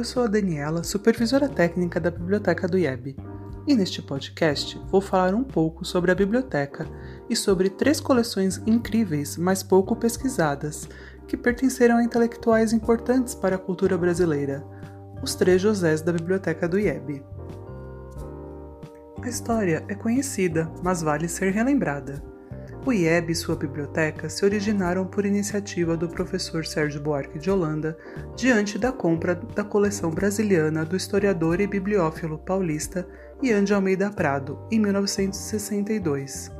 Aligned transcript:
Eu 0.00 0.04
sou 0.04 0.22
a 0.22 0.26
Daniela, 0.26 0.82
supervisora 0.82 1.46
técnica 1.46 2.00
da 2.00 2.10
biblioteca 2.10 2.66
do 2.66 2.78
IEB, 2.78 3.14
e 3.66 3.74
neste 3.74 4.00
podcast 4.00 4.80
vou 4.86 4.98
falar 4.98 5.34
um 5.34 5.44
pouco 5.44 5.84
sobre 5.84 6.10
a 6.10 6.14
biblioteca 6.14 6.86
e 7.28 7.36
sobre 7.36 7.68
três 7.68 8.00
coleções 8.00 8.62
incríveis, 8.66 9.36
mas 9.36 9.62
pouco 9.62 9.94
pesquisadas, 9.94 10.88
que 11.28 11.36
pertenceram 11.36 11.98
a 11.98 12.02
intelectuais 12.02 12.72
importantes 12.72 13.34
para 13.34 13.56
a 13.56 13.58
cultura 13.58 13.98
brasileira, 13.98 14.64
os 15.22 15.34
três 15.34 15.60
Josés 15.60 16.00
da 16.00 16.12
biblioteca 16.12 16.66
do 16.66 16.78
IEB. 16.78 17.22
A 19.22 19.28
história 19.28 19.84
é 19.86 19.94
conhecida, 19.94 20.72
mas 20.82 21.02
vale 21.02 21.28
ser 21.28 21.52
relembrada. 21.52 22.29
O 22.84 22.92
IEB 22.92 23.32
e 23.32 23.34
sua 23.34 23.54
biblioteca 23.54 24.30
se 24.30 24.42
originaram 24.42 25.06
por 25.06 25.26
iniciativa 25.26 25.96
do 25.96 26.08
professor 26.08 26.64
Sérgio 26.64 27.00
Buarque 27.00 27.38
de 27.38 27.50
Holanda, 27.50 27.96
diante 28.34 28.78
da 28.78 28.90
compra 28.90 29.34
da 29.34 29.62
coleção 29.62 30.10
brasiliana 30.10 30.84
do 30.84 30.96
historiador 30.96 31.60
e 31.60 31.66
bibliófilo 31.66 32.38
paulista 32.38 33.06
Ian 33.42 33.64
de 33.64 33.74
Almeida 33.74 34.10
Prado, 34.10 34.66
em 34.70 34.80
1962. 34.80 36.59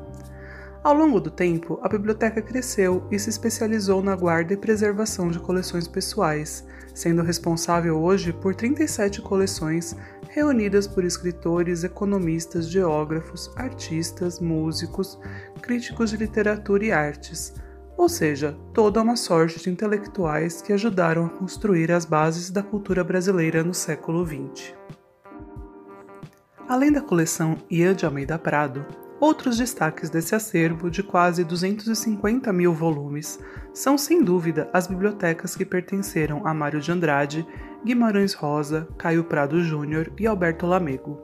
Ao 0.83 0.95
longo 0.95 1.21
do 1.21 1.31
tempo, 1.31 1.79
a 1.83 1.89
biblioteca 1.89 2.41
cresceu 2.41 3.07
e 3.11 3.19
se 3.19 3.29
especializou 3.29 4.03
na 4.03 4.17
guarda 4.17 4.55
e 4.55 4.57
preservação 4.57 5.29
de 5.31 5.39
coleções 5.39 5.87
pessoais, 5.87 6.67
sendo 6.95 7.23
responsável 7.23 8.01
hoje 8.01 8.33
por 8.33 8.55
37 8.55 9.21
coleções 9.21 9.95
reunidas 10.31 10.87
por 10.87 11.05
escritores, 11.05 11.85
economistas, 11.85 12.71
geógrafos, 12.71 13.51
artistas, 13.57 14.41
músicos, 14.41 15.19
críticos 15.61 16.11
de 16.11 16.17
literatura 16.17 16.85
e 16.87 16.93
artes, 16.93 17.53
ou 17.95 18.09
seja, 18.09 18.57
toda 18.73 19.03
uma 19.03 19.17
sorte 19.17 19.61
de 19.61 19.69
intelectuais 19.69 20.63
que 20.63 20.73
ajudaram 20.73 21.27
a 21.27 21.29
construir 21.29 21.93
as 21.93 22.07
bases 22.07 22.51
da 22.51 22.63
cultura 22.63 23.05
brasileira 23.05 23.63
no 23.63 23.75
século 23.75 24.25
XX. 24.25 24.73
Além 26.67 26.91
da 26.91 27.03
coleção 27.03 27.59
Ian 27.69 27.95
de 27.95 28.07
Almeida 28.07 28.39
Prado, 28.39 28.87
Outros 29.21 29.59
destaques 29.59 30.09
desse 30.09 30.35
acervo, 30.35 30.91
de 30.91 31.03
quase 31.03 31.45
250 31.45 32.51
mil 32.55 32.73
volumes, 32.73 33.39
são 33.75 33.99
sem 33.99 34.25
dúvida 34.25 34.71
as 34.73 34.87
bibliotecas 34.87 35.55
que 35.55 35.67
pertenceram 35.67 36.47
a 36.47 36.55
Mário 36.55 36.81
de 36.81 36.91
Andrade, 36.91 37.47
Guimarães 37.85 38.33
Rosa, 38.33 38.89
Caio 38.97 39.23
Prado 39.23 39.63
Júnior 39.63 40.11
e 40.19 40.27
Alberto 40.27 40.65
Lamego. 40.65 41.21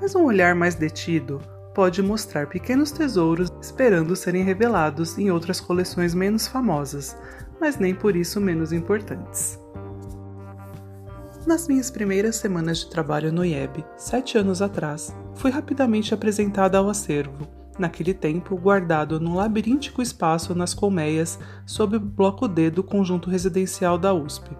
Mas 0.00 0.14
um 0.14 0.24
olhar 0.24 0.54
mais 0.54 0.76
detido 0.76 1.42
pode 1.74 2.02
mostrar 2.02 2.46
pequenos 2.46 2.90
tesouros 2.90 3.50
esperando 3.60 4.16
serem 4.16 4.42
revelados 4.42 5.18
em 5.18 5.30
outras 5.30 5.60
coleções 5.60 6.14
menos 6.14 6.48
famosas, 6.48 7.14
mas 7.60 7.76
nem 7.76 7.94
por 7.94 8.16
isso 8.16 8.40
menos 8.40 8.72
importantes. 8.72 9.62
Nas 11.46 11.68
minhas 11.68 11.90
primeiras 11.90 12.36
semanas 12.36 12.78
de 12.78 12.86
trabalho 12.88 13.30
no 13.30 13.44
IEB, 13.44 13.84
sete 13.98 14.38
anos 14.38 14.62
atrás, 14.62 15.14
fui 15.34 15.50
rapidamente 15.50 16.14
apresentada 16.14 16.78
ao 16.78 16.88
acervo, 16.88 17.46
naquele 17.78 18.14
tempo 18.14 18.56
guardado 18.56 19.20
num 19.20 19.34
labiríntico 19.34 20.00
espaço 20.00 20.54
nas 20.54 20.72
colmeias 20.72 21.38
sob 21.66 21.96
o 21.96 22.00
bloco 22.00 22.48
D 22.48 22.70
do 22.70 22.82
conjunto 22.82 23.28
residencial 23.28 23.98
da 23.98 24.14
USP. 24.14 24.56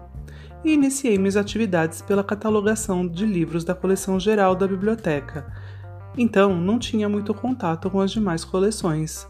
E 0.63 0.73
iniciei 0.73 1.17
minhas 1.17 1.35
atividades 1.35 2.03
pela 2.03 2.23
catalogação 2.23 3.07
de 3.07 3.25
livros 3.25 3.63
da 3.63 3.73
coleção 3.73 4.19
geral 4.19 4.55
da 4.55 4.67
biblioteca. 4.67 5.51
Então, 6.15 6.55
não 6.55 6.77
tinha 6.77 7.09
muito 7.09 7.33
contato 7.33 7.89
com 7.89 7.99
as 7.99 8.11
demais 8.11 8.45
coleções. 8.45 9.27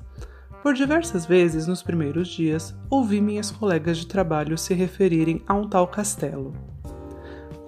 Por 0.61 0.73
diversas 0.73 1.25
vezes 1.25 1.67
nos 1.67 1.81
primeiros 1.81 2.27
dias, 2.27 2.75
ouvi 2.89 3.21
minhas 3.21 3.49
colegas 3.49 3.97
de 3.97 4.07
trabalho 4.07 4.57
se 4.57 4.73
referirem 4.73 5.41
a 5.47 5.53
um 5.53 5.69
tal 5.69 5.87
castelo. 5.87 6.74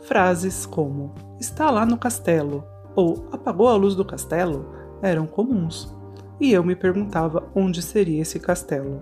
Frases 0.08 0.66
como 0.66 1.14
está 1.38 1.70
lá 1.70 1.86
no 1.86 1.98
castelo 1.98 2.64
ou 2.96 3.28
apagou 3.30 3.68
a 3.68 3.76
luz 3.76 3.94
do 3.94 4.06
castelo 4.06 4.74
eram 5.02 5.28
comuns, 5.28 5.94
e 6.40 6.54
eu 6.54 6.64
me 6.64 6.78
perguntava 6.78 7.52
onde 7.54 7.82
seria 7.82 8.22
esse 8.22 8.40
castelo. 8.40 9.02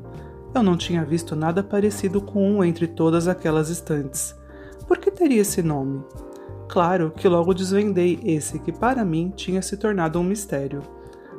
Eu 0.52 0.64
não 0.64 0.76
tinha 0.76 1.06
visto 1.06 1.36
nada 1.36 1.62
parecido 1.62 2.20
com 2.20 2.58
um 2.58 2.64
entre 2.64 2.88
todas 2.88 3.28
aquelas 3.28 3.70
estantes. 3.70 4.36
Por 4.88 4.98
que 4.98 5.12
teria 5.12 5.44
esse 5.44 5.62
nome? 5.62 6.04
Claro 6.68 7.12
que 7.16 7.28
logo 7.28 7.54
desvendei 7.54 8.20
esse 8.24 8.58
que 8.58 8.72
para 8.72 9.06
mim 9.06 9.32
tinha 9.36 9.62
se 9.62 9.78
tornado 9.78 10.20
um 10.20 10.24
mistério. 10.24 10.82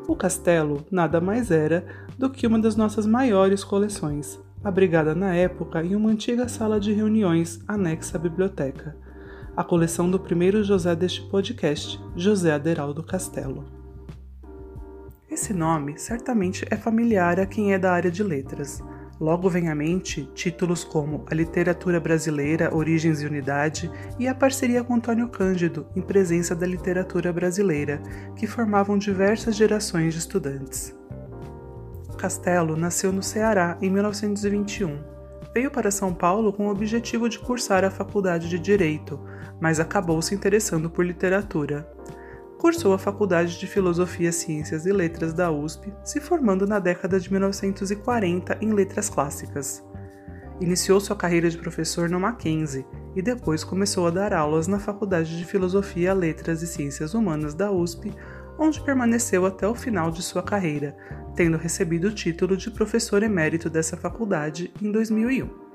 O 0.07 0.15
castelo 0.15 0.87
nada 0.93 1.21
mais 1.21 1.51
era 1.51 1.85
do 2.17 2.31
que 2.31 2.47
uma 2.47 2.61
das 2.61 2.77
nossas 2.77 3.05
maiores 3.05 3.65
coleções, 3.65 4.39
abrigada 4.63 5.13
na 5.13 5.35
época 5.35 5.83
em 5.83 5.97
uma 5.97 6.11
antiga 6.11 6.47
sala 6.47 6.79
de 6.79 6.93
reuniões 6.93 7.59
anexa 7.67 8.17
à 8.17 8.21
biblioteca 8.21 9.05
a 9.57 9.65
coleção 9.65 10.11
do 10.11 10.21
primeiro 10.21 10.63
José 10.63 10.95
deste 10.95 11.23
podcast, 11.23 11.99
José 12.15 12.53
Aderaldo 12.53 13.03
Castelo. 13.03 13.65
Esse 15.31 15.55
nome 15.55 15.99
certamente 15.99 16.67
é 16.71 16.77
familiar 16.77 17.41
a 17.41 17.47
quem 17.47 17.73
é 17.73 17.79
da 17.79 17.91
área 17.91 18.11
de 18.11 18.23
letras. 18.23 18.83
Logo 19.19 19.49
vem 19.49 19.71
à 19.71 19.75
mente 19.75 20.29
títulos 20.35 20.85
como 20.85 21.25
A 21.31 21.35
Literatura 21.35 21.99
Brasileira, 21.99 22.75
Origens 22.75 23.23
e 23.23 23.27
Unidade 23.27 23.91
e 24.19 24.29
a 24.29 24.35
parceria 24.35 24.85
com 24.85 24.95
Antônio 24.95 25.29
Cândido 25.31 25.87
em 25.97 26.03
presença 26.03 26.55
da 26.55 26.67
literatura 26.67 27.33
brasileira, 27.33 28.03
que 28.37 28.47
formavam 28.47 28.99
diversas 28.99 29.57
gerações 29.57 30.13
de 30.13 30.21
estudantes. 30.21 30.95
Castelo 32.19 32.77
nasceu 32.77 33.11
no 33.11 33.23
Ceará 33.23 33.79
em 33.81 33.89
1921 33.89 35.16
veio 35.57 35.71
para 35.71 35.91
São 35.91 36.13
Paulo 36.13 36.53
com 36.53 36.67
o 36.67 36.71
objetivo 36.71 37.31
de 37.31 37.39
cursar 37.39 37.83
a 37.83 37.91
faculdade 37.91 38.47
de 38.47 38.59
Direito, 38.59 39.19
mas 39.59 39.81
acabou 39.81 40.21
se 40.21 40.35
interessando 40.35 40.91
por 40.91 41.03
literatura. 41.03 41.91
Cursou 42.59 42.93
a 42.93 42.99
Faculdade 42.99 43.59
de 43.59 43.67
Filosofia, 43.67 44.31
Ciências 44.33 44.85
e 44.85 44.93
Letras 44.93 45.33
da 45.33 45.51
USP, 45.51 45.91
se 46.05 46.21
formando 46.21 46.67
na 46.67 46.79
década 46.79 47.19
de 47.19 47.33
1940 47.33 48.59
em 48.61 48.75
Letras 48.75 49.09
Clássicas. 49.09 49.83
Iniciou 50.61 51.01
sua 51.01 51.17
carreira 51.17 51.49
de 51.49 51.57
professor 51.57 52.11
no 52.11 52.21
Mackenzie 52.21 52.85
e 53.15 53.23
depois 53.23 53.65
começou 53.65 54.07
a 54.07 54.11
dar 54.11 54.35
aulas 54.35 54.67
na 54.67 54.79
Faculdade 54.79 55.39
de 55.39 55.45
Filosofia, 55.47 56.13
Letras 56.13 56.61
e 56.61 56.67
Ciências 56.67 57.15
Humanas 57.15 57.55
da 57.55 57.73
USP, 57.73 58.13
onde 58.59 58.81
permaneceu 58.81 59.45
até 59.47 59.67
o 59.67 59.75
final 59.75 60.11
de 60.11 60.23
sua 60.23 60.43
carreira, 60.43 60.97
tendo 61.35 61.57
recebido 61.57 62.09
o 62.09 62.15
título 62.15 62.57
de 62.57 62.71
professor 62.71 63.23
emérito 63.23 63.69
dessa 63.69 63.97
faculdade 63.97 64.73
em 64.81 64.91
2001. 64.91 65.67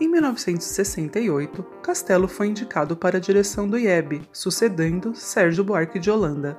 Em 0.00 0.08
1968, 0.08 1.62
Castelo 1.82 2.26
foi 2.26 2.48
indicado 2.48 2.96
para 2.96 3.18
a 3.18 3.20
direção 3.20 3.68
do 3.68 3.78
IEB, 3.78 4.22
sucedendo 4.32 5.14
Sérgio 5.14 5.62
Buarque 5.62 6.00
de 6.00 6.10
Holanda. 6.10 6.58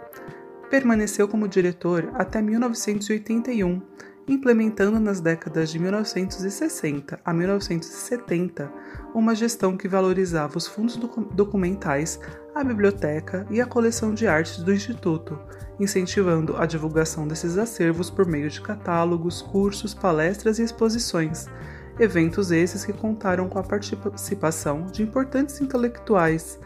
Permaneceu 0.70 1.28
como 1.28 1.48
diretor 1.48 2.10
até 2.14 2.42
1981, 2.42 3.82
implementando 4.28 5.00
nas 5.00 5.20
décadas 5.20 5.70
de 5.70 5.80
1960 5.80 7.20
a 7.24 7.34
1970 7.34 8.72
uma 9.14 9.36
gestão 9.36 9.78
que 9.78 9.88
valorizava 9.88 10.58
os 10.58 10.68
fundos 10.68 10.98
documentais, 11.34 12.20
a 12.54 12.64
biblioteca 12.64 13.46
e 13.50 13.62
a 13.62 13.66
coleção 13.66 14.14
de 14.14 14.28
artes 14.28 14.58
do 14.58 14.74
Instituto, 14.74 15.40
incentivando 15.80 16.58
a 16.58 16.66
divulgação 16.66 17.28
desses 17.28 17.58
acervos 17.58 18.10
por 18.10 18.26
meio 18.26 18.50
de 18.50 18.62
catálogos, 18.62 19.42
cursos, 19.42 19.94
palestras 19.94 20.60
e 20.60 20.64
exposições. 20.64 21.48
Eventos 21.98 22.52
esses 22.52 22.84
que 22.84 22.92
contaram 22.92 23.48
com 23.48 23.58
a 23.58 23.64
participação 23.64 24.86
de 24.88 25.02
importantes 25.02 25.62
intelectuais, 25.62 26.60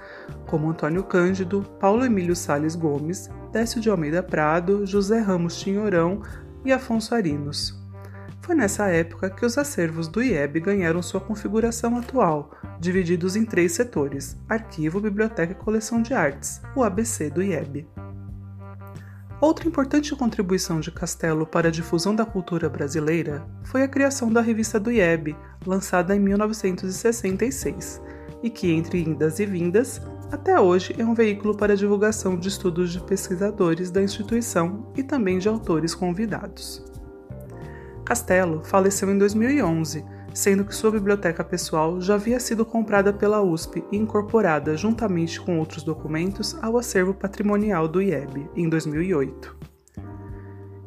como 0.48 0.69
Antônio 0.69 1.04
Cândido, 1.04 1.63
Paulo 1.80 2.04
Emílio 2.04 2.36
Sales 2.36 2.75
Gomes, 2.75 3.30
Décio 3.51 3.80
de 3.80 3.89
Almeida 3.89 4.24
Prado, 4.24 4.88
José 4.88 5.19
Ramos 5.19 5.60
Tinhorão 5.60 6.22
e 6.63 6.71
Afonso 6.71 7.15
Arinos. 7.15 7.77
Foi 8.41 8.56
nessa 8.56 8.88
época 8.88 9.29
que 9.29 9.45
os 9.45 9.57
acervos 9.57 10.07
do 10.07 10.23
IEB 10.23 10.59
ganharam 10.59 11.01
sua 11.01 11.21
configuração 11.21 11.97
atual, 11.97 12.51
divididos 12.79 13.35
em 13.35 13.45
três 13.45 13.73
setores: 13.73 14.38
Arquivo, 14.47 15.00
Biblioteca 15.00 15.51
e 15.51 15.56
Coleção 15.56 16.01
de 16.01 16.13
Artes, 16.13 16.61
o 16.75 16.83
ABC 16.83 17.29
do 17.29 17.44
IEB. 17.44 17.88
Outra 19.41 19.67
importante 19.67 20.13
contribuição 20.15 20.81
de 20.81 20.91
Castelo 20.91 21.45
para 21.45 21.69
a 21.69 21.71
difusão 21.71 22.13
da 22.13 22.25
cultura 22.25 22.67
brasileira 22.67 23.45
foi 23.63 23.83
a 23.83 23.88
criação 23.88 24.33
da 24.33 24.41
revista 24.41 24.77
do 24.79 24.91
IEB, 24.91 25.35
lançada 25.65 26.13
em 26.13 26.19
1966, 26.19 28.01
e 28.44 28.50
que, 28.50 28.71
entre 28.71 29.01
indas 29.01 29.39
e 29.39 29.45
vindas, 29.45 30.01
até 30.31 30.60
hoje 30.60 30.96
é 30.98 31.06
um 31.06 31.14
veículo 31.14 31.56
para 31.56 31.76
divulgação 31.76 32.38
de 32.38 32.48
estudos 32.48 32.92
de 32.92 33.00
pesquisadores 33.02 33.90
da 33.90 34.02
instituição 34.02 34.92
e 34.96 35.04
também 35.04 35.40
de 35.40 35.48
autores 35.50 35.96
convidados. 35.96 36.84
Castelo 38.06 38.64
faleceu 38.64 39.12
em 39.12 39.18
2011, 39.18 40.06
sendo 40.34 40.64
que 40.64 40.76
sua 40.76 40.92
biblioteca 40.92 41.44
pessoal 41.44 42.00
já 42.00 42.16
havia 42.16 42.40
sido 42.40 42.66
comprada 42.66 43.12
pela 43.12 43.42
USP 43.42 43.84
e 43.92 43.98
incorporada, 43.98 44.78
juntamente 44.78 45.42
com 45.42 45.60
outros 45.60 45.84
documentos, 45.84 46.56
ao 46.62 46.78
acervo 46.78 47.14
patrimonial 47.14 47.88
do 47.88 48.02
IEB 48.02 48.50
em 48.56 48.70
2008. 48.70 49.58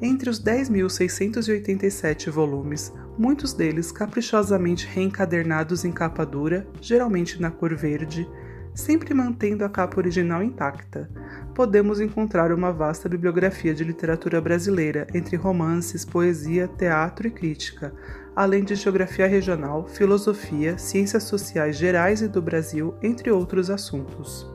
Entre 0.01 0.29
os 0.29 0.43
10.687 0.43 2.29
volumes, 2.29 2.93
muitos 3.17 3.53
deles 3.53 3.93
caprichosamente 3.93 4.85
reencadernados 4.87 5.85
em 5.85 5.93
capa 5.93 6.27
dura, 6.27 6.67
geralmente 6.81 7.41
na 7.41 7.53
cor 7.53 7.73
verde, 7.77 8.29
sempre 8.75 9.13
mantendo 9.15 9.65
a 9.65 9.69
capa 9.69 9.99
original 9.99 10.43
intacta, 10.43 11.09
podemos 11.55 12.01
encontrar 12.01 12.53
uma 12.53 12.73
vasta 12.73 13.09
bibliografia 13.09 13.75
de 13.75 13.85
literatura 13.85 14.41
brasileira 14.41 15.07
entre 15.15 15.37
romances, 15.37 16.05
poesia, 16.05 16.67
teatro 16.67 17.27
e 17.27 17.31
crítica, 17.31 17.93
além 18.35 18.65
de 18.65 18.75
geografia 18.75 19.27
regional, 19.27 19.87
filosofia, 19.87 20.79
ciências 20.79 21.25
sociais 21.25 21.77
gerais 21.77 22.23
e 22.23 22.29
do 22.29 22.41
Brasil, 22.41 22.95
entre 23.03 23.31
outros 23.31 23.69
assuntos. 23.69 24.51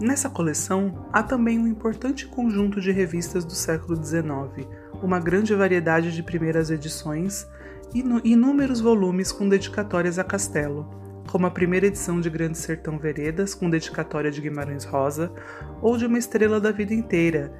Nessa 0.00 0.28
coleção 0.28 1.06
há 1.12 1.22
também 1.22 1.58
um 1.58 1.66
importante 1.66 2.26
conjunto 2.26 2.80
de 2.80 2.92
revistas 2.92 3.44
do 3.44 3.54
século 3.54 3.96
XIX, 3.96 4.66
uma 5.02 5.18
grande 5.18 5.54
variedade 5.54 6.12
de 6.12 6.22
primeiras 6.22 6.70
edições 6.70 7.46
e 7.94 8.04
inúmeros 8.24 8.80
volumes 8.80 9.32
com 9.32 9.48
dedicatórias 9.48 10.18
a 10.18 10.24
Castelo, 10.24 11.05
como 11.30 11.46
a 11.46 11.50
primeira 11.50 11.86
edição 11.86 12.20
de 12.20 12.30
Grande 12.30 12.58
Sertão 12.58 12.98
Veredas, 12.98 13.54
com 13.54 13.68
dedicatória 13.68 14.30
de 14.30 14.40
Guimarães 14.40 14.84
Rosa, 14.84 15.32
ou 15.82 15.96
de 15.96 16.06
Uma 16.06 16.18
Estrela 16.18 16.60
da 16.60 16.70
Vida 16.72 16.94
Inteira, 16.94 17.52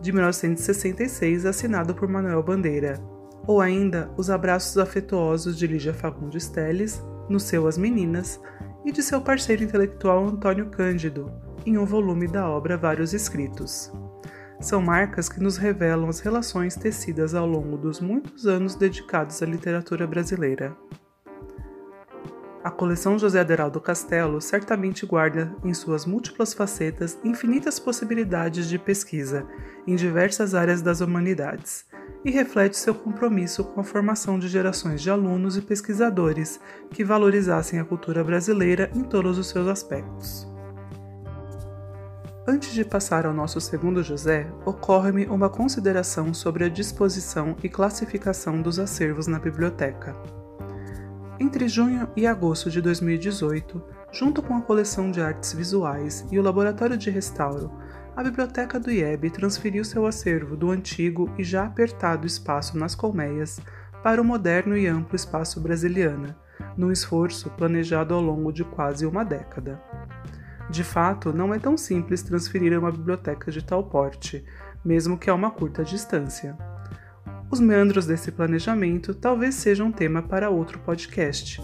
de 0.00 0.12
1966, 0.12 1.46
assinado 1.46 1.94
por 1.94 2.08
Manuel 2.08 2.42
Bandeira, 2.42 3.00
ou 3.46 3.60
ainda 3.60 4.10
Os 4.16 4.30
Abraços 4.30 4.78
Afetuosos 4.78 5.56
de 5.56 5.66
Lígia 5.66 5.94
Fagundes 5.94 6.48
Teles, 6.48 7.02
no 7.28 7.40
seu 7.40 7.66
As 7.66 7.78
Meninas, 7.78 8.40
e 8.84 8.90
de 8.90 9.02
seu 9.02 9.20
parceiro 9.20 9.62
intelectual 9.62 10.24
Antônio 10.26 10.66
Cândido, 10.70 11.32
em 11.64 11.78
um 11.78 11.84
volume 11.84 12.26
da 12.26 12.48
obra 12.48 12.76
Vários 12.76 13.14
Escritos. 13.14 13.92
São 14.60 14.80
marcas 14.80 15.28
que 15.28 15.40
nos 15.40 15.56
revelam 15.56 16.08
as 16.08 16.20
relações 16.20 16.76
tecidas 16.76 17.34
ao 17.34 17.46
longo 17.46 17.76
dos 17.76 18.00
muitos 18.00 18.46
anos 18.46 18.76
dedicados 18.76 19.42
à 19.42 19.46
literatura 19.46 20.06
brasileira. 20.06 20.76
A 22.64 22.70
coleção 22.70 23.18
José 23.18 23.40
Aderaldo 23.40 23.80
Castelo 23.80 24.40
certamente 24.40 25.04
guarda 25.04 25.52
em 25.64 25.74
suas 25.74 26.06
múltiplas 26.06 26.54
facetas 26.54 27.18
infinitas 27.24 27.80
possibilidades 27.80 28.68
de 28.68 28.78
pesquisa 28.78 29.44
em 29.84 29.96
diversas 29.96 30.54
áreas 30.54 30.80
das 30.80 31.00
humanidades 31.00 31.84
e 32.24 32.30
reflete 32.30 32.76
seu 32.76 32.94
compromisso 32.94 33.64
com 33.64 33.80
a 33.80 33.84
formação 33.84 34.38
de 34.38 34.46
gerações 34.46 35.02
de 35.02 35.10
alunos 35.10 35.56
e 35.56 35.62
pesquisadores 35.62 36.60
que 36.90 37.02
valorizassem 37.02 37.80
a 37.80 37.84
cultura 37.84 38.22
brasileira 38.22 38.88
em 38.94 39.02
todos 39.02 39.38
os 39.38 39.48
seus 39.48 39.66
aspectos. 39.66 40.48
Antes 42.46 42.72
de 42.72 42.84
passar 42.84 43.26
ao 43.26 43.34
nosso 43.34 43.60
segundo 43.60 44.04
José, 44.04 44.48
ocorre-me 44.64 45.26
uma 45.26 45.48
consideração 45.48 46.32
sobre 46.32 46.64
a 46.64 46.68
disposição 46.68 47.56
e 47.62 47.68
classificação 47.68 48.62
dos 48.62 48.78
acervos 48.78 49.26
na 49.26 49.40
biblioteca. 49.40 50.41
Entre 51.42 51.66
junho 51.66 52.08
e 52.14 52.24
agosto 52.24 52.70
de 52.70 52.80
2018, 52.80 53.82
junto 54.12 54.40
com 54.40 54.54
a 54.54 54.62
coleção 54.62 55.10
de 55.10 55.20
artes 55.20 55.52
visuais 55.52 56.24
e 56.30 56.38
o 56.38 56.42
laboratório 56.42 56.96
de 56.96 57.10
restauro, 57.10 57.68
a 58.14 58.22
biblioteca 58.22 58.78
do 58.78 58.92
IEB 58.92 59.28
transferiu 59.28 59.84
seu 59.84 60.06
acervo 60.06 60.56
do 60.56 60.70
antigo 60.70 61.28
e 61.36 61.42
já 61.42 61.64
apertado 61.64 62.28
espaço 62.28 62.78
nas 62.78 62.94
colmeias 62.94 63.58
para 64.04 64.22
o 64.22 64.24
moderno 64.24 64.76
e 64.76 64.86
amplo 64.86 65.16
espaço 65.16 65.60
brasiliana, 65.60 66.38
num 66.76 66.92
esforço 66.92 67.50
planejado 67.50 68.14
ao 68.14 68.20
longo 68.20 68.52
de 68.52 68.62
quase 68.62 69.04
uma 69.04 69.24
década. 69.24 69.82
De 70.70 70.84
fato, 70.84 71.32
não 71.32 71.52
é 71.52 71.58
tão 71.58 71.76
simples 71.76 72.22
transferir 72.22 72.78
uma 72.78 72.92
biblioteca 72.92 73.50
de 73.50 73.64
tal 73.64 73.82
porte, 73.82 74.44
mesmo 74.84 75.18
que 75.18 75.28
a 75.28 75.34
uma 75.34 75.50
curta 75.50 75.82
distância. 75.82 76.56
Os 77.52 77.60
meandros 77.60 78.06
desse 78.06 78.32
planejamento 78.32 79.14
talvez 79.14 79.56
sejam 79.56 79.88
um 79.88 79.92
tema 79.92 80.22
para 80.22 80.48
outro 80.48 80.78
podcast, 80.78 81.62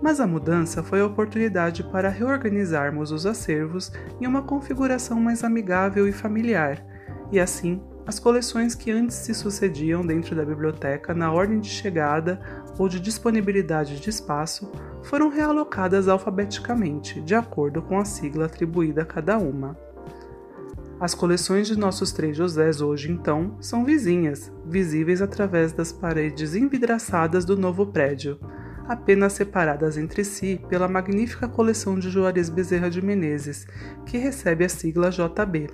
mas 0.00 0.20
a 0.20 0.28
mudança 0.28 0.80
foi 0.80 1.00
a 1.00 1.06
oportunidade 1.06 1.82
para 1.82 2.08
reorganizarmos 2.08 3.10
os 3.10 3.26
acervos 3.26 3.90
em 4.20 4.28
uma 4.28 4.42
configuração 4.42 5.18
mais 5.18 5.42
amigável 5.42 6.06
e 6.06 6.12
familiar, 6.12 6.86
e 7.32 7.40
assim 7.40 7.82
as 8.06 8.20
coleções 8.20 8.76
que 8.76 8.92
antes 8.92 9.16
se 9.16 9.34
sucediam 9.34 10.06
dentro 10.06 10.36
da 10.36 10.44
biblioteca 10.44 11.12
na 11.12 11.32
ordem 11.32 11.58
de 11.58 11.68
chegada 11.68 12.38
ou 12.78 12.88
de 12.88 13.00
disponibilidade 13.00 13.98
de 13.98 14.10
espaço 14.10 14.70
foram 15.02 15.30
realocadas 15.30 16.06
alfabeticamente, 16.06 17.20
de 17.20 17.34
acordo 17.34 17.82
com 17.82 17.98
a 17.98 18.04
sigla 18.04 18.46
atribuída 18.46 19.02
a 19.02 19.06
cada 19.06 19.36
uma. 19.36 19.76
As 21.00 21.14
coleções 21.14 21.66
de 21.66 21.76
nossos 21.76 22.12
três 22.12 22.36
Josés 22.36 22.80
hoje, 22.80 23.10
então, 23.10 23.56
são 23.60 23.84
vizinhas, 23.84 24.52
visíveis 24.64 25.20
através 25.20 25.72
das 25.72 25.92
paredes 25.92 26.54
envidraçadas 26.54 27.44
do 27.44 27.56
novo 27.56 27.86
prédio, 27.86 28.38
apenas 28.86 29.32
separadas 29.32 29.98
entre 29.98 30.24
si 30.24 30.60
pela 30.68 30.88
magnífica 30.88 31.48
coleção 31.48 31.98
de 31.98 32.08
Juarez 32.08 32.48
Bezerra 32.48 32.88
de 32.88 33.02
Menezes, 33.02 33.66
que 34.06 34.18
recebe 34.18 34.64
a 34.64 34.68
sigla 34.68 35.10
JB. 35.10 35.68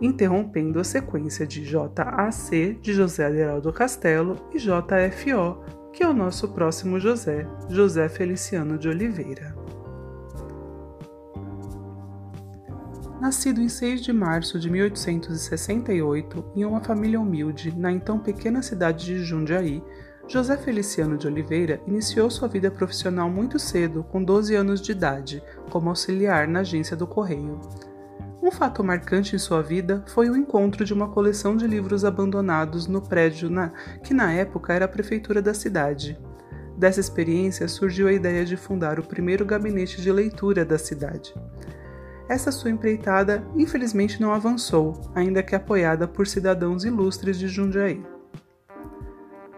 Interrompendo 0.00 0.78
a 0.78 0.84
sequência 0.84 1.46
de 1.46 1.64
JAC 1.64 2.78
de 2.80 2.92
José 2.92 3.26
Aderaldo 3.26 3.72
Castelo 3.72 4.36
e 4.52 4.58
JFO, 4.58 5.64
que 5.92 6.02
é 6.04 6.08
o 6.08 6.12
nosso 6.12 6.48
próximo 6.48 7.00
José, 7.00 7.48
José 7.68 8.08
Feliciano 8.08 8.78
de 8.78 8.88
Oliveira. 8.88 9.57
Nascido 13.20 13.60
em 13.60 13.68
6 13.68 14.02
de 14.02 14.12
março 14.12 14.60
de 14.60 14.70
1868 14.70 16.52
em 16.54 16.64
uma 16.64 16.80
família 16.80 17.20
humilde 17.20 17.76
na 17.76 17.90
então 17.90 18.16
pequena 18.20 18.62
cidade 18.62 19.06
de 19.06 19.24
Jundiaí, 19.24 19.82
José 20.28 20.56
Feliciano 20.56 21.18
de 21.18 21.26
Oliveira 21.26 21.80
iniciou 21.84 22.30
sua 22.30 22.46
vida 22.46 22.70
profissional 22.70 23.28
muito 23.28 23.58
cedo, 23.58 24.04
com 24.04 24.22
12 24.22 24.54
anos 24.54 24.80
de 24.80 24.92
idade, 24.92 25.42
como 25.68 25.88
auxiliar 25.88 26.46
na 26.46 26.60
agência 26.60 26.96
do 26.96 27.08
Correio. 27.08 27.60
Um 28.40 28.52
fato 28.52 28.84
marcante 28.84 29.34
em 29.34 29.38
sua 29.38 29.62
vida 29.62 30.04
foi 30.06 30.30
o 30.30 30.36
encontro 30.36 30.84
de 30.84 30.94
uma 30.94 31.08
coleção 31.08 31.56
de 31.56 31.66
livros 31.66 32.04
abandonados 32.04 32.86
no 32.86 33.02
prédio 33.02 33.50
na, 33.50 33.72
que 34.04 34.14
na 34.14 34.32
época 34.32 34.72
era 34.72 34.84
a 34.84 34.88
prefeitura 34.88 35.42
da 35.42 35.52
cidade. 35.52 36.16
Dessa 36.76 37.00
experiência 37.00 37.66
surgiu 37.66 38.06
a 38.06 38.12
ideia 38.12 38.44
de 38.44 38.56
fundar 38.56 39.00
o 39.00 39.06
primeiro 39.06 39.44
gabinete 39.44 40.00
de 40.00 40.12
leitura 40.12 40.64
da 40.64 40.78
cidade 40.78 41.34
essa 42.28 42.52
sua 42.52 42.70
empreitada 42.70 43.46
infelizmente 43.56 44.20
não 44.20 44.32
avançou, 44.32 45.10
ainda 45.14 45.42
que 45.42 45.54
apoiada 45.54 46.06
por 46.06 46.26
cidadãos 46.26 46.84
ilustres 46.84 47.38
de 47.38 47.48
Jundiaí. 47.48 48.04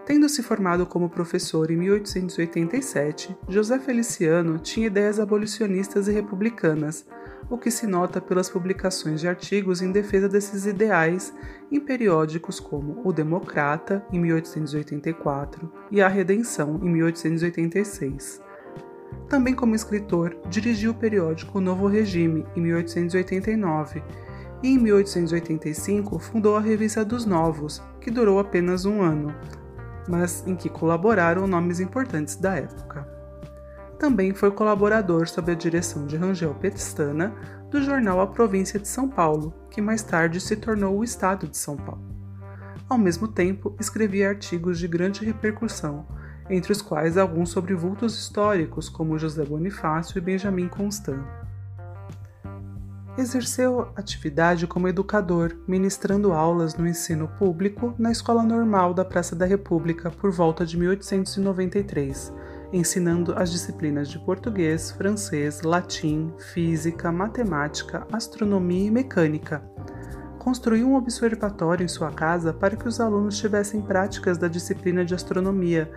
Tendo 0.07 0.29
se 0.29 0.43
formado 0.43 0.87
como 0.87 1.09
professor 1.09 1.71
em 1.71 1.77
1887, 1.77 3.37
José 3.49 3.79
Feliciano 3.79 4.59
tinha 4.59 4.87
ideias 4.87 5.21
abolicionistas 5.21 6.09
e 6.09 6.13
republicanas, 6.13 7.07
o 7.49 7.59
que 7.59 7.71
se 7.71 7.87
nota 7.87 8.21
pelas 8.21 8.49
publicações 8.49 9.21
de 9.21 9.29
artigos 9.29 9.83
em 9.83 9.91
defesa 9.91 10.29
desses 10.29 10.67
ideais 10.67 11.33
em 11.71 11.81
periódicos 11.81 12.61
como 12.61 13.01
O 13.05 13.13
Democrata, 13.13 14.05
em 14.13 14.21
1884, 14.21 15.73
e 15.91 16.01
A 16.01 16.09
Redenção, 16.09 16.81
em 16.83 16.89
1886 16.91 18.50
também 19.31 19.55
como 19.55 19.77
escritor, 19.77 20.37
dirigiu 20.49 20.91
o 20.91 20.95
periódico 20.95 21.61
Novo 21.61 21.87
Regime 21.87 22.45
em 22.57 22.61
1889 22.63 24.03
e 24.61 24.69
em 24.69 24.79
1885 24.79 26.19
fundou 26.19 26.57
a 26.57 26.61
Revista 26.61 27.05
dos 27.05 27.25
Novos, 27.25 27.81
que 28.01 28.11
durou 28.11 28.41
apenas 28.41 28.85
um 28.85 29.01
ano, 29.01 29.33
mas 30.09 30.45
em 30.49 30.57
que 30.57 30.69
colaboraram 30.69 31.47
nomes 31.47 31.79
importantes 31.79 32.35
da 32.35 32.57
época. 32.57 33.09
Também 34.01 34.35
foi 34.35 34.51
colaborador 34.51 35.29
sob 35.29 35.53
a 35.53 35.55
direção 35.55 36.07
de 36.07 36.17
Rangel 36.17 36.55
Pestana 36.55 37.33
do 37.71 37.81
jornal 37.81 38.21
A 38.21 38.27
Província 38.27 38.81
de 38.81 38.89
São 38.89 39.09
Paulo, 39.09 39.55
que 39.71 39.81
mais 39.81 40.03
tarde 40.03 40.41
se 40.41 40.57
tornou 40.57 40.99
o 40.99 41.05
Estado 41.05 41.47
de 41.47 41.57
São 41.57 41.77
Paulo. 41.77 42.03
Ao 42.89 42.99
mesmo 42.99 43.29
tempo, 43.29 43.77
escrevia 43.79 44.31
artigos 44.31 44.77
de 44.77 44.89
grande 44.89 45.25
repercussão 45.25 46.05
entre 46.51 46.73
os 46.73 46.83
quais 46.83 47.17
alguns 47.17 47.51
sobre 47.51 47.75
vultos 47.75 48.19
históricos 48.19 48.89
como 48.89 49.19
José 49.19 49.45
Bonifácio 49.45 50.19
e 50.19 50.21
Benjamin 50.21 50.69
Constant. 50.69 51.23
Exerceu 53.17 53.89
atividade 53.97 54.67
como 54.67 54.89
educador, 54.89 55.57
ministrando 55.67 56.33
aulas 56.33 56.75
no 56.77 56.87
ensino 56.87 57.29
público 57.39 57.95
na 57.99 58.11
Escola 58.11 58.43
Normal 58.43 58.93
da 58.93 59.05
Praça 59.05 59.37
da 59.37 59.47
República 59.47 60.11
por 60.11 60.31
volta 60.31 60.67
de 60.67 60.77
1893 60.77 62.33
ensinando 62.73 63.35
as 63.37 63.51
disciplinas 63.51 64.09
de 64.09 64.19
português, 64.19 64.91
francês, 64.93 65.63
latim, 65.63 66.33
física, 66.53 67.11
matemática, 67.11 68.07
astronomia 68.13 68.87
e 68.87 68.91
mecânica. 68.91 69.63
Construiu 70.39 70.89
um 70.89 70.95
observatório 70.95 71.85
em 71.85 71.89
sua 71.89 72.11
casa 72.11 72.53
para 72.53 72.77
que 72.77 72.89
os 72.89 73.01
alunos 73.01 73.39
tivessem 73.39 73.83
práticas 73.83 74.39
da 74.39 74.49
disciplina 74.49 75.05
de 75.05 75.15
astronomia, 75.15 75.91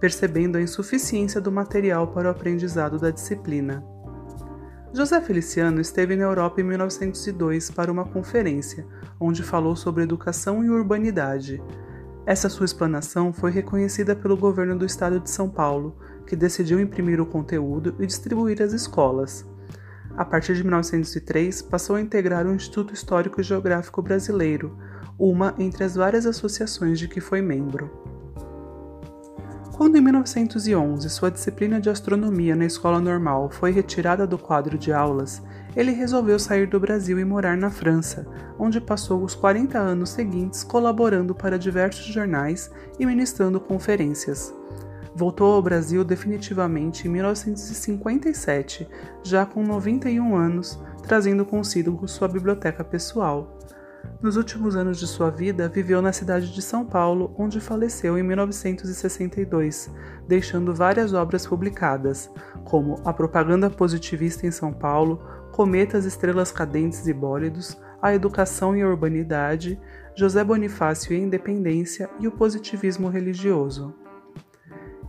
percebendo 0.00 0.56
a 0.56 0.62
insuficiência 0.62 1.40
do 1.40 1.52
material 1.52 2.08
para 2.08 2.28
o 2.28 2.30
aprendizado 2.30 2.98
da 2.98 3.10
disciplina. 3.10 3.84
José 4.92 5.20
Feliciano 5.20 5.80
esteve 5.80 6.16
na 6.16 6.24
Europa 6.24 6.60
em 6.60 6.64
1902 6.64 7.70
para 7.70 7.92
uma 7.92 8.04
conferência, 8.04 8.84
onde 9.20 9.42
falou 9.42 9.76
sobre 9.76 10.02
educação 10.02 10.64
e 10.64 10.70
urbanidade. 10.70 11.62
Essa 12.26 12.48
sua 12.48 12.64
explanação 12.64 13.32
foi 13.32 13.52
reconhecida 13.52 14.16
pelo 14.16 14.36
governo 14.36 14.76
do 14.76 14.84
estado 14.84 15.20
de 15.20 15.30
São 15.30 15.48
Paulo, 15.48 15.96
que 16.26 16.34
decidiu 16.34 16.80
imprimir 16.80 17.20
o 17.20 17.26
conteúdo 17.26 17.94
e 18.00 18.06
distribuir 18.06 18.60
às 18.62 18.72
escolas. 18.72 19.46
A 20.16 20.24
partir 20.24 20.54
de 20.54 20.62
1903, 20.64 21.62
passou 21.62 21.96
a 21.96 22.00
integrar 22.00 22.46
o 22.46 22.54
Instituto 22.54 22.92
Histórico 22.92 23.40
e 23.40 23.44
Geográfico 23.44 24.02
Brasileiro, 24.02 24.76
uma 25.18 25.54
entre 25.58 25.84
as 25.84 25.94
várias 25.94 26.26
associações 26.26 26.98
de 26.98 27.06
que 27.06 27.20
foi 27.20 27.40
membro. 27.40 28.09
Quando 29.80 29.96
em 29.96 30.02
1911 30.02 31.08
sua 31.08 31.30
disciplina 31.30 31.80
de 31.80 31.88
astronomia 31.88 32.54
na 32.54 32.66
escola 32.66 33.00
normal 33.00 33.48
foi 33.48 33.70
retirada 33.72 34.26
do 34.26 34.36
quadro 34.36 34.76
de 34.76 34.92
aulas, 34.92 35.42
ele 35.74 35.90
resolveu 35.90 36.38
sair 36.38 36.66
do 36.66 36.78
Brasil 36.78 37.18
e 37.18 37.24
morar 37.24 37.56
na 37.56 37.70
França, 37.70 38.26
onde 38.58 38.78
passou 38.78 39.24
os 39.24 39.34
40 39.34 39.78
anos 39.78 40.10
seguintes 40.10 40.62
colaborando 40.62 41.34
para 41.34 41.58
diversos 41.58 42.04
jornais 42.04 42.70
e 42.98 43.06
ministrando 43.06 43.58
conferências. 43.58 44.54
Voltou 45.14 45.54
ao 45.54 45.62
Brasil 45.62 46.04
definitivamente 46.04 47.08
em 47.08 47.10
1957, 47.12 48.86
já 49.22 49.46
com 49.46 49.64
91 49.64 50.36
anos, 50.36 50.78
trazendo 51.04 51.42
consigo 51.46 52.06
sua 52.06 52.28
biblioteca 52.28 52.84
pessoal. 52.84 53.58
Nos 54.22 54.36
últimos 54.36 54.76
anos 54.76 54.98
de 54.98 55.06
sua 55.06 55.30
vida, 55.30 55.68
viveu 55.68 56.02
na 56.02 56.12
cidade 56.12 56.52
de 56.52 56.60
São 56.60 56.84
Paulo, 56.84 57.34
onde 57.38 57.58
faleceu 57.58 58.18
em 58.18 58.22
1962, 58.22 59.90
deixando 60.28 60.74
várias 60.74 61.14
obras 61.14 61.46
publicadas, 61.46 62.30
como 62.64 63.00
A 63.04 63.12
Propaganda 63.12 63.70
Positivista 63.70 64.46
em 64.46 64.50
São 64.50 64.72
Paulo, 64.72 65.22
Cometas, 65.52 66.04
Estrelas 66.04 66.52
Cadentes 66.52 67.06
e 67.06 67.12
Bólidos, 67.14 67.80
A 68.02 68.14
Educação 68.14 68.76
e 68.76 68.82
a 68.82 68.88
Urbanidade, 68.88 69.80
José 70.14 70.44
Bonifácio 70.44 71.14
e 71.14 71.16
a 71.16 71.20
Independência 71.20 72.10
e 72.18 72.28
o 72.28 72.32
Positivismo 72.32 73.08
Religioso. 73.08 73.94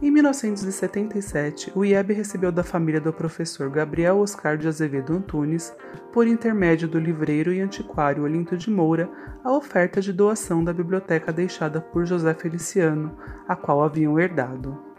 Em 0.01 0.09
1977, 0.09 1.71
o 1.75 1.85
IEB 1.85 2.11
recebeu 2.13 2.51
da 2.51 2.63
família 2.63 2.99
do 2.99 3.13
professor 3.13 3.69
Gabriel 3.69 4.17
Oscar 4.17 4.57
de 4.57 4.67
Azevedo 4.67 5.13
Antunes, 5.13 5.71
por 6.11 6.25
intermédio 6.25 6.87
do 6.87 6.97
livreiro 6.97 7.53
e 7.53 7.61
antiquário 7.61 8.23
Olinto 8.23 8.57
de 8.57 8.71
Moura, 8.71 9.07
a 9.43 9.55
oferta 9.55 10.01
de 10.01 10.11
doação 10.11 10.63
da 10.63 10.73
biblioteca 10.73 11.31
deixada 11.31 11.79
por 11.79 12.03
José 12.07 12.33
Feliciano, 12.33 13.15
a 13.47 13.55
qual 13.55 13.83
haviam 13.83 14.19
herdado. 14.19 14.90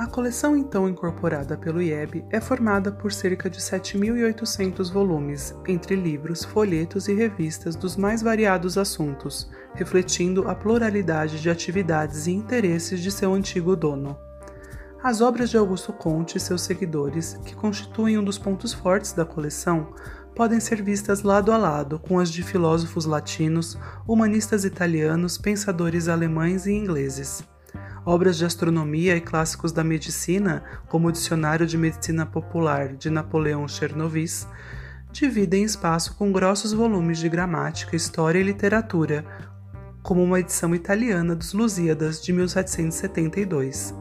A 0.00 0.06
coleção 0.06 0.56
então 0.56 0.88
incorporada 0.88 1.58
pelo 1.58 1.82
IEB 1.82 2.24
é 2.30 2.40
formada 2.40 2.90
por 2.90 3.12
cerca 3.12 3.50
de 3.50 3.60
7.800 3.60 4.90
volumes, 4.90 5.54
entre 5.68 5.94
livros, 5.94 6.42
folhetos 6.42 7.06
e 7.06 7.12
revistas 7.12 7.76
dos 7.76 7.98
mais 7.98 8.22
variados 8.22 8.78
assuntos, 8.78 9.50
refletindo 9.74 10.48
a 10.48 10.54
pluralidade 10.54 11.38
de 11.38 11.50
atividades 11.50 12.26
e 12.26 12.32
interesses 12.32 12.98
de 12.98 13.10
seu 13.10 13.34
antigo 13.34 13.76
dono. 13.76 14.16
As 15.02 15.20
obras 15.20 15.50
de 15.50 15.58
Augusto 15.58 15.92
Conte 15.92 16.38
e 16.38 16.40
seus 16.40 16.62
seguidores, 16.62 17.38
que 17.44 17.54
constituem 17.54 18.16
um 18.16 18.24
dos 18.24 18.38
pontos 18.38 18.72
fortes 18.72 19.12
da 19.12 19.26
coleção, 19.26 19.92
podem 20.34 20.60
ser 20.60 20.80
vistas 20.82 21.22
lado 21.22 21.52
a 21.52 21.58
lado 21.58 21.98
com 21.98 22.18
as 22.18 22.30
de 22.30 22.42
filósofos 22.42 23.04
latinos, 23.04 23.76
humanistas 24.08 24.64
italianos, 24.64 25.36
pensadores 25.36 26.08
alemães 26.08 26.64
e 26.64 26.72
ingleses 26.72 27.44
obras 28.04 28.36
de 28.36 28.44
astronomia 28.44 29.16
e 29.16 29.20
clássicos 29.20 29.72
da 29.72 29.84
medicina, 29.84 30.62
como 30.88 31.08
o 31.08 31.12
Dicionário 31.12 31.66
de 31.66 31.76
Medicina 31.76 32.24
Popular 32.24 32.94
de 32.94 33.10
Napoleão 33.10 33.66
Chernovis, 33.68 34.46
dividem 35.12 35.64
espaço 35.64 36.14
com 36.16 36.32
grossos 36.32 36.72
volumes 36.72 37.18
de 37.18 37.28
gramática, 37.28 37.96
história 37.96 38.38
e 38.38 38.42
literatura, 38.42 39.24
como 40.02 40.22
uma 40.22 40.40
edição 40.40 40.74
italiana 40.74 41.34
dos 41.34 41.52
Lusíadas 41.52 42.22
de 42.22 42.32
1772. 42.32 43.94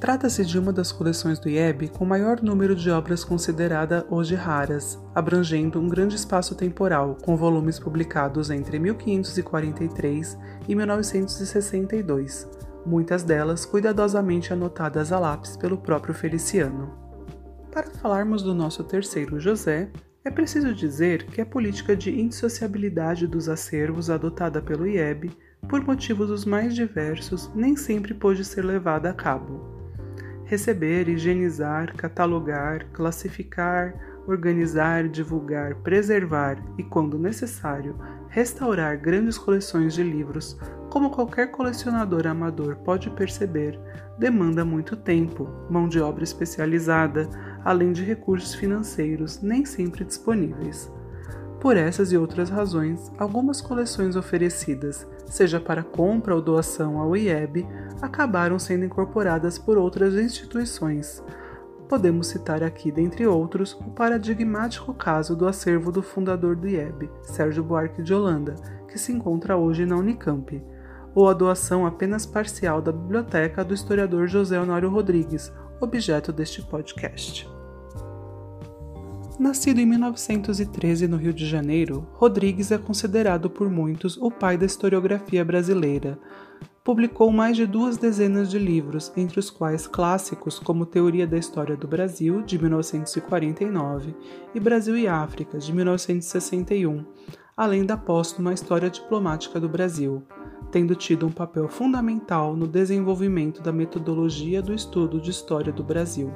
Trata-se 0.00 0.44
de 0.44 0.58
uma 0.58 0.72
das 0.72 0.90
coleções 0.90 1.38
do 1.38 1.48
IEB 1.48 1.88
com 1.90 2.04
maior 2.04 2.42
número 2.42 2.74
de 2.74 2.90
obras 2.90 3.22
consideradas 3.22 4.02
hoje 4.10 4.34
raras, 4.34 4.98
abrangendo 5.14 5.78
um 5.78 5.88
grande 5.88 6.16
espaço 6.16 6.56
temporal, 6.56 7.16
com 7.22 7.36
volumes 7.36 7.78
publicados 7.78 8.50
entre 8.50 8.80
1543 8.80 10.36
e 10.66 10.74
1962 10.74 12.61
muitas 12.84 13.22
delas 13.22 13.64
cuidadosamente 13.64 14.52
anotadas 14.52 15.12
a 15.12 15.18
lápis 15.18 15.56
pelo 15.56 15.78
próprio 15.78 16.14
Feliciano. 16.14 16.92
Para 17.70 17.90
falarmos 17.90 18.42
do 18.42 18.52
nosso 18.52 18.84
terceiro 18.84 19.40
José, 19.40 19.90
é 20.24 20.30
preciso 20.30 20.74
dizer 20.74 21.24
que 21.24 21.40
a 21.40 21.46
política 21.46 21.96
de 21.96 22.10
indissociabilidade 22.20 23.26
dos 23.26 23.48
acervos 23.48 24.08
adotada 24.08 24.62
pelo 24.62 24.86
IEB, 24.86 25.30
por 25.68 25.84
motivos 25.84 26.30
os 26.30 26.44
mais 26.44 26.74
diversos, 26.74 27.50
nem 27.54 27.76
sempre 27.76 28.14
pôde 28.14 28.44
ser 28.44 28.64
levada 28.64 29.10
a 29.10 29.14
cabo. 29.14 29.82
Receber, 30.44 31.08
higienizar, 31.08 31.96
catalogar, 31.96 32.86
classificar, 32.92 34.11
organizar, 34.26 35.08
divulgar, 35.08 35.74
preservar 35.76 36.62
e, 36.78 36.82
quando 36.82 37.18
necessário, 37.18 37.96
restaurar 38.28 38.98
grandes 38.98 39.36
coleções 39.36 39.94
de 39.94 40.02
livros, 40.02 40.58
como 40.90 41.10
qualquer 41.10 41.50
colecionador 41.50 42.26
amador 42.26 42.76
pode 42.76 43.10
perceber, 43.10 43.78
demanda 44.18 44.64
muito 44.64 44.96
tempo, 44.96 45.48
mão 45.70 45.88
de 45.88 46.00
obra 46.00 46.24
especializada, 46.24 47.28
além 47.64 47.92
de 47.92 48.04
recursos 48.04 48.54
financeiros 48.54 49.40
nem 49.40 49.64
sempre 49.64 50.04
disponíveis. 50.04 50.90
Por 51.60 51.76
essas 51.76 52.10
e 52.10 52.16
outras 52.16 52.50
razões, 52.50 53.12
algumas 53.16 53.60
coleções 53.60 54.16
oferecidas, 54.16 55.06
seja 55.26 55.60
para 55.60 55.82
compra 55.82 56.34
ou 56.34 56.42
doação 56.42 56.98
ao 56.98 57.16
IEB, 57.16 57.66
acabaram 58.00 58.58
sendo 58.58 58.84
incorporadas 58.84 59.58
por 59.58 59.78
outras 59.78 60.14
instituições, 60.14 61.22
Podemos 61.92 62.28
citar 62.28 62.62
aqui, 62.62 62.90
dentre 62.90 63.26
outros, 63.26 63.74
o 63.74 63.90
paradigmático 63.90 64.94
caso 64.94 65.36
do 65.36 65.46
acervo 65.46 65.92
do 65.92 66.02
fundador 66.02 66.56
do 66.56 66.66
IEB, 66.66 67.10
Sérgio 67.22 67.62
Buarque 67.62 68.02
de 68.02 68.14
Holanda, 68.14 68.54
que 68.88 68.98
se 68.98 69.12
encontra 69.12 69.58
hoje 69.58 69.84
na 69.84 69.98
Unicamp, 69.98 70.64
ou 71.14 71.28
a 71.28 71.34
doação 71.34 71.84
apenas 71.84 72.24
parcial 72.24 72.80
da 72.80 72.90
biblioteca 72.90 73.62
do 73.62 73.74
historiador 73.74 74.26
José 74.26 74.58
Honório 74.58 74.88
Rodrigues, 74.88 75.52
objeto 75.82 76.32
deste 76.32 76.62
podcast. 76.62 77.46
Nascido 79.38 79.78
em 79.78 79.84
1913 79.84 81.06
no 81.06 81.18
Rio 81.18 81.34
de 81.34 81.46
Janeiro, 81.46 82.08
Rodrigues 82.14 82.72
é 82.72 82.78
considerado 82.78 83.50
por 83.50 83.68
muitos 83.68 84.16
o 84.16 84.30
pai 84.30 84.56
da 84.56 84.64
historiografia 84.64 85.44
brasileira, 85.44 86.18
publicou 86.84 87.30
mais 87.30 87.56
de 87.56 87.64
duas 87.64 87.96
dezenas 87.96 88.50
de 88.50 88.58
livros, 88.58 89.12
entre 89.16 89.38
os 89.38 89.48
quais 89.50 89.86
clássicos 89.86 90.58
como 90.58 90.84
Teoria 90.84 91.26
da 91.26 91.38
História 91.38 91.76
do 91.76 91.86
Brasil, 91.86 92.42
de 92.42 92.58
1949, 92.58 94.14
e 94.52 94.58
Brasil 94.58 94.96
e 94.96 95.06
África, 95.06 95.58
de 95.58 95.72
1961, 95.72 97.04
além 97.56 97.84
da 97.84 97.96
póstuma 97.96 98.52
História 98.52 98.90
Diplomática 98.90 99.60
do 99.60 99.68
Brasil, 99.68 100.24
tendo 100.72 100.96
tido 100.96 101.24
um 101.24 101.30
papel 101.30 101.68
fundamental 101.68 102.56
no 102.56 102.66
desenvolvimento 102.66 103.62
da 103.62 103.70
metodologia 103.70 104.60
do 104.60 104.74
estudo 104.74 105.20
de 105.20 105.30
história 105.30 105.72
do 105.72 105.84
Brasil. 105.84 106.32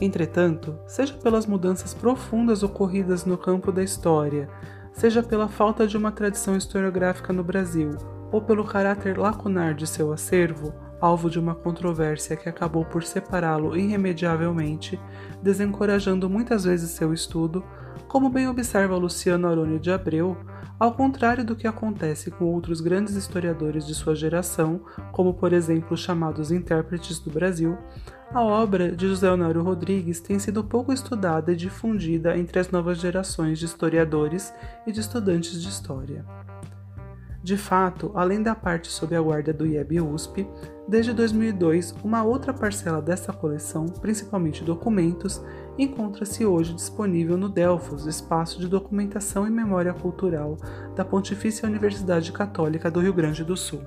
Entretanto, 0.00 0.78
seja 0.86 1.14
pelas 1.14 1.44
mudanças 1.44 1.92
profundas 1.92 2.62
ocorridas 2.62 3.24
no 3.24 3.36
campo 3.36 3.72
da 3.72 3.82
história, 3.82 4.48
seja 4.92 5.22
pela 5.22 5.48
falta 5.48 5.86
de 5.86 5.96
uma 5.96 6.12
tradição 6.12 6.56
historiográfica 6.56 7.32
no 7.32 7.42
Brasil, 7.42 7.90
ou 8.30 8.40
pelo 8.40 8.64
caráter 8.64 9.18
lacunar 9.18 9.74
de 9.74 9.86
seu 9.86 10.12
acervo, 10.12 10.72
alvo 11.00 11.30
de 11.30 11.38
uma 11.38 11.54
controvérsia 11.54 12.36
que 12.36 12.48
acabou 12.48 12.84
por 12.84 13.02
separá-lo 13.02 13.76
irremediavelmente, 13.76 15.00
desencorajando 15.42 16.28
muitas 16.28 16.64
vezes 16.64 16.90
seu 16.90 17.12
estudo, 17.12 17.64
como 18.06 18.28
bem 18.28 18.48
observa 18.48 18.96
Luciano 18.96 19.48
Arônio 19.48 19.78
de 19.78 19.90
Abreu, 19.90 20.36
ao 20.78 20.92
contrário 20.92 21.44
do 21.44 21.54
que 21.54 21.66
acontece 21.66 22.30
com 22.30 22.46
outros 22.46 22.80
grandes 22.80 23.14
historiadores 23.14 23.86
de 23.86 23.94
sua 23.94 24.14
geração, 24.14 24.80
como 25.12 25.34
por 25.34 25.52
exemplo 25.52 25.92
os 25.92 26.00
chamados 26.00 26.50
intérpretes 26.50 27.18
do 27.18 27.30
Brasil, 27.30 27.76
a 28.32 28.42
obra 28.42 28.92
de 28.92 29.08
José 29.08 29.30
Honório 29.30 29.62
Rodrigues 29.62 30.20
tem 30.20 30.38
sido 30.38 30.62
pouco 30.62 30.92
estudada 30.92 31.52
e 31.52 31.56
difundida 31.56 32.38
entre 32.38 32.60
as 32.60 32.70
novas 32.70 32.98
gerações 32.98 33.58
de 33.58 33.64
historiadores 33.64 34.54
e 34.86 34.92
de 34.92 35.00
estudantes 35.00 35.60
de 35.60 35.68
história. 35.68 36.24
De 37.42 37.56
fato, 37.56 38.10
além 38.14 38.42
da 38.42 38.54
parte 38.54 38.88
sob 38.88 39.16
a 39.16 39.20
guarda 39.20 39.52
do 39.52 39.66
IEB 39.66 40.00
USP, 40.00 40.46
Desde 40.90 41.12
2002, 41.12 41.94
uma 42.02 42.24
outra 42.24 42.52
parcela 42.52 43.00
dessa 43.00 43.32
coleção, 43.32 43.86
principalmente 43.86 44.64
documentos, 44.64 45.40
encontra-se 45.78 46.44
hoje 46.44 46.74
disponível 46.74 47.36
no 47.36 47.48
Delfos, 47.48 48.06
espaço 48.06 48.58
de 48.58 48.66
documentação 48.66 49.46
e 49.46 49.50
memória 49.50 49.94
cultural 49.94 50.56
da 50.96 51.04
Pontifícia 51.04 51.68
Universidade 51.68 52.32
Católica 52.32 52.90
do 52.90 52.98
Rio 52.98 53.14
Grande 53.14 53.44
do 53.44 53.56
Sul. 53.56 53.82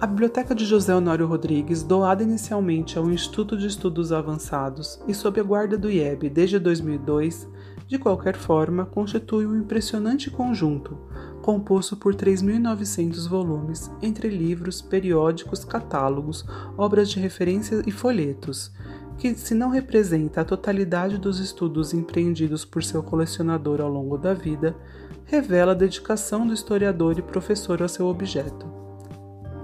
A 0.00 0.08
Biblioteca 0.08 0.56
de 0.56 0.64
José 0.64 0.92
Honório 0.92 1.28
Rodrigues, 1.28 1.84
doada 1.84 2.24
inicialmente 2.24 2.98
ao 2.98 3.08
Instituto 3.08 3.56
de 3.56 3.68
Estudos 3.68 4.10
Avançados 4.10 5.00
e 5.06 5.14
sob 5.14 5.40
a 5.40 5.44
guarda 5.44 5.78
do 5.78 5.88
IEB 5.88 6.28
desde 6.30 6.58
2002, 6.58 7.48
de 7.86 7.96
qualquer 7.96 8.34
forma, 8.36 8.86
constitui 8.86 9.46
um 9.46 9.56
impressionante 9.56 10.30
conjunto, 10.30 10.98
composto 11.48 11.96
por 11.96 12.14
3.900 12.14 13.26
volumes, 13.26 13.90
entre 14.02 14.28
livros, 14.28 14.82
periódicos, 14.82 15.64
catálogos, 15.64 16.44
obras 16.76 17.08
de 17.08 17.18
referência 17.18 17.82
e 17.86 17.90
folhetos, 17.90 18.70
que, 19.16 19.34
se 19.34 19.54
não 19.54 19.70
representa 19.70 20.42
a 20.42 20.44
totalidade 20.44 21.16
dos 21.16 21.40
estudos 21.40 21.94
empreendidos 21.94 22.66
por 22.66 22.84
seu 22.84 23.02
colecionador 23.02 23.80
ao 23.80 23.88
longo 23.88 24.18
da 24.18 24.34
vida, 24.34 24.76
revela 25.24 25.72
a 25.72 25.74
dedicação 25.74 26.46
do 26.46 26.52
historiador 26.52 27.18
e 27.18 27.22
professor 27.22 27.80
ao 27.80 27.88
seu 27.88 28.08
objeto. 28.08 28.70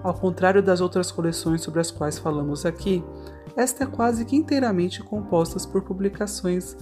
Ao 0.03 0.15
contrário 0.15 0.63
das 0.63 0.81
outras 0.81 1.13
coleções 1.13 1.61
sobre 1.61 1.81
as 1.81 1.91
quais 1.91 2.19
falamos 2.19 2.65
aqui, 2.65 3.05
esta 3.55 3.85
é 3.85 3.87
quase 3.87 4.25
que 4.25 4.35
inteiramente 4.35 5.03
composta 5.03 5.61
por 5.69 5.83
publicações 5.83 6.79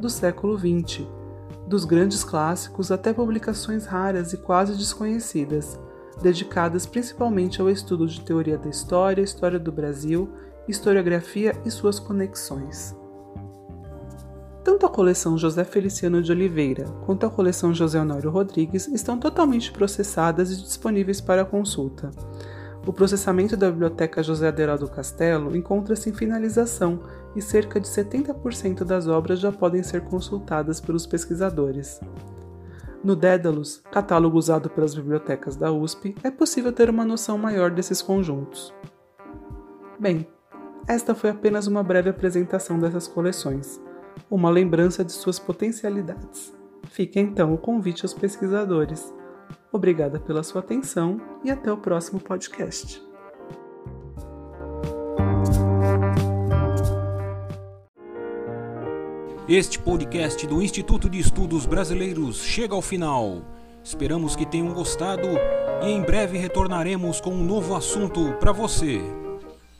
do 0.00 0.08
século 0.08 0.56
XX, 0.56 1.04
dos 1.66 1.84
grandes 1.84 2.22
clássicos 2.22 2.90
até 2.90 3.12
publicações 3.12 3.86
raras 3.86 4.32
e 4.32 4.36
quase 4.36 4.76
desconhecidas, 4.76 5.78
dedicadas 6.20 6.86
principalmente 6.86 7.60
ao 7.60 7.70
estudo 7.70 8.06
de 8.06 8.20
teoria 8.20 8.58
da 8.58 8.68
história, 8.68 9.22
história 9.22 9.58
do 9.58 9.72
Brasil, 9.72 10.28
historiografia 10.68 11.54
e 11.64 11.70
suas 11.70 11.98
conexões. 11.98 12.94
Tanto 14.62 14.86
a 14.86 14.88
coleção 14.88 15.36
José 15.36 15.62
Feliciano 15.62 16.22
de 16.22 16.32
Oliveira 16.32 16.84
quanto 17.04 17.26
a 17.26 17.30
coleção 17.30 17.74
José 17.74 18.00
Honório 18.00 18.30
Rodrigues 18.30 18.88
estão 18.88 19.18
totalmente 19.18 19.70
processadas 19.70 20.50
e 20.50 20.56
disponíveis 20.56 21.20
para 21.20 21.44
consulta. 21.44 22.10
O 22.86 22.92
processamento 22.92 23.56
da 23.56 23.70
Biblioteca 23.70 24.22
José 24.22 24.48
Aderaldo 24.48 24.88
Castelo 24.88 25.56
encontra-se 25.56 26.10
em 26.10 26.12
finalização 26.12 27.00
e 27.34 27.40
cerca 27.40 27.80
de 27.80 27.88
70% 27.88 28.84
das 28.84 29.08
obras 29.08 29.40
já 29.40 29.50
podem 29.50 29.82
ser 29.82 30.02
consultadas 30.02 30.82
pelos 30.82 31.06
pesquisadores. 31.06 31.98
No 33.02 33.16
Dédalus, 33.16 33.82
catálogo 33.90 34.36
usado 34.36 34.68
pelas 34.68 34.94
bibliotecas 34.94 35.56
da 35.56 35.72
USP, 35.72 36.14
é 36.22 36.30
possível 36.30 36.72
ter 36.72 36.90
uma 36.90 37.06
noção 37.06 37.38
maior 37.38 37.70
desses 37.70 38.02
conjuntos. 38.02 38.74
Bem, 39.98 40.26
esta 40.86 41.14
foi 41.14 41.30
apenas 41.30 41.66
uma 41.66 41.82
breve 41.82 42.10
apresentação 42.10 42.78
dessas 42.78 43.08
coleções, 43.08 43.80
uma 44.30 44.50
lembrança 44.50 45.02
de 45.02 45.12
suas 45.12 45.38
potencialidades. 45.38 46.54
Fica 46.90 47.18
então 47.18 47.54
o 47.54 47.58
convite 47.58 48.04
aos 48.04 48.12
pesquisadores 48.12 49.10
Obrigada 49.74 50.20
pela 50.20 50.44
sua 50.44 50.60
atenção 50.60 51.20
e 51.42 51.50
até 51.50 51.72
o 51.72 51.76
próximo 51.76 52.20
podcast. 52.20 53.02
Este 59.48 59.80
podcast 59.80 60.46
do 60.46 60.62
Instituto 60.62 61.10
de 61.10 61.18
Estudos 61.18 61.66
Brasileiros 61.66 62.40
chega 62.40 62.72
ao 62.72 62.80
final. 62.80 63.42
Esperamos 63.82 64.36
que 64.36 64.46
tenham 64.46 64.72
gostado 64.72 65.26
e 65.82 65.90
em 65.90 66.02
breve 66.02 66.38
retornaremos 66.38 67.20
com 67.20 67.30
um 67.30 67.42
novo 67.42 67.74
assunto 67.74 68.32
para 68.34 68.52
você. 68.52 69.00